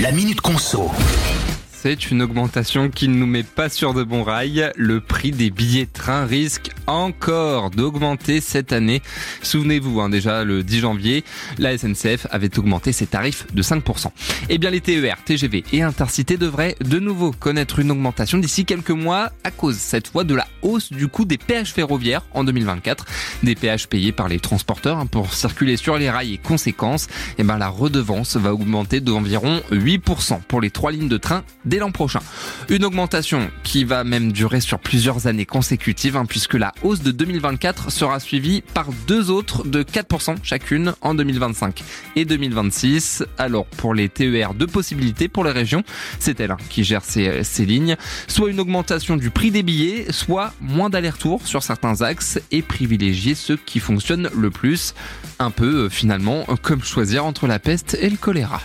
La 0.00 0.12
Minute 0.12 0.40
Conso. 0.40 0.90
C'est 1.82 2.10
une 2.10 2.20
augmentation 2.20 2.90
qui 2.90 3.08
ne 3.08 3.14
nous 3.14 3.26
met 3.26 3.42
pas 3.42 3.70
sur 3.70 3.94
de 3.94 4.02
bons 4.02 4.22
rails. 4.22 4.70
Le 4.76 5.00
prix 5.00 5.30
des 5.30 5.48
billets 5.48 5.86
de 5.86 5.90
train 5.90 6.26
risque 6.26 6.72
encore 6.86 7.70
d'augmenter 7.70 8.42
cette 8.42 8.74
année. 8.74 9.00
Souvenez-vous, 9.40 9.98
hein, 10.02 10.10
déjà 10.10 10.44
le 10.44 10.62
10 10.62 10.80
janvier, 10.80 11.24
la 11.56 11.78
SNCF 11.78 12.26
avait 12.30 12.58
augmenté 12.58 12.92
ses 12.92 13.06
tarifs 13.06 13.46
de 13.54 13.62
5%. 13.62 14.08
Eh 14.50 14.58
bien 14.58 14.68
les 14.68 14.82
TER, 14.82 15.16
TGV 15.24 15.64
et 15.72 15.80
Intercité 15.80 16.36
devraient 16.36 16.76
de 16.84 16.98
nouveau 16.98 17.30
connaître 17.30 17.78
une 17.78 17.90
augmentation 17.90 18.36
d'ici 18.36 18.66
quelques 18.66 18.90
mois 18.90 19.32
à 19.42 19.50
cause 19.50 19.78
cette 19.78 20.08
fois 20.08 20.24
de 20.24 20.34
la 20.34 20.46
hausse 20.60 20.92
du 20.92 21.08
coût 21.08 21.24
des 21.24 21.38
péages 21.38 21.72
ferroviaires 21.72 22.26
en 22.34 22.44
2024. 22.44 23.06
Des 23.42 23.54
péages 23.54 23.88
payés 23.88 24.12
par 24.12 24.28
les 24.28 24.38
transporteurs 24.38 24.98
hein, 24.98 25.06
pour 25.06 25.32
circuler 25.32 25.78
sur 25.78 25.96
les 25.96 26.10
rails 26.10 26.34
et 26.34 26.38
conséquence, 26.38 27.06
eh 27.38 27.42
ben, 27.42 27.56
la 27.56 27.68
redevance 27.68 28.36
va 28.36 28.52
augmenter 28.52 29.00
d'environ 29.00 29.62
8% 29.72 30.42
pour 30.42 30.60
les 30.60 30.70
trois 30.70 30.92
lignes 30.92 31.08
de 31.08 31.16
train 31.16 31.42
dès 31.70 31.78
l'an 31.78 31.92
prochain. 31.92 32.20
Une 32.68 32.84
augmentation 32.84 33.48
qui 33.62 33.84
va 33.84 34.02
même 34.04 34.32
durer 34.32 34.60
sur 34.60 34.80
plusieurs 34.80 35.28
années 35.28 35.46
consécutives, 35.46 36.16
hein, 36.16 36.26
puisque 36.26 36.54
la 36.54 36.72
hausse 36.82 37.00
de 37.00 37.12
2024 37.12 37.90
sera 37.90 38.18
suivie 38.18 38.62
par 38.74 38.88
deux 39.06 39.30
autres 39.30 39.64
de 39.66 39.82
4% 39.82 40.36
chacune 40.42 40.92
en 41.00 41.14
2025 41.14 41.82
et 42.16 42.24
2026. 42.24 43.24
Alors 43.38 43.66
pour 43.66 43.94
les 43.94 44.08
TER, 44.08 44.52
deux 44.54 44.66
possibilités 44.66 45.28
pour 45.28 45.44
les 45.44 45.52
régions. 45.52 45.84
C'est 46.18 46.40
elle 46.40 46.56
qui 46.68 46.82
gère 46.82 47.04
ces, 47.04 47.44
lignes. 47.64 47.96
Soit 48.26 48.50
une 48.50 48.58
augmentation 48.58 49.16
du 49.16 49.30
prix 49.30 49.52
des 49.52 49.62
billets, 49.62 50.10
soit 50.10 50.52
moins 50.60 50.90
d'allers-retours 50.90 51.46
sur 51.46 51.62
certains 51.62 52.02
axes 52.02 52.40
et 52.50 52.62
privilégier 52.62 53.36
ceux 53.36 53.56
qui 53.56 53.78
fonctionnent 53.78 54.28
le 54.36 54.50
plus. 54.50 54.94
Un 55.38 55.52
peu 55.52 55.84
euh, 55.84 55.88
finalement 55.88 56.44
comme 56.62 56.82
choisir 56.82 57.24
entre 57.24 57.46
la 57.46 57.60
peste 57.60 57.96
et 58.00 58.10
le 58.10 58.16
choléra. 58.16 58.60